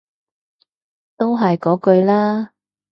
[1.15, 2.53] 都係嗰句啦